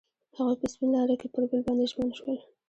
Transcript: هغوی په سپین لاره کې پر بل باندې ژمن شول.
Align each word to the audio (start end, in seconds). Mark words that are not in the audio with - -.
هغوی 0.37 0.55
په 0.61 0.67
سپین 0.73 0.89
لاره 0.95 1.15
کې 1.21 1.27
پر 1.33 1.43
بل 1.49 1.61
باندې 1.65 1.85
ژمن 1.91 2.09
شول. 2.17 2.37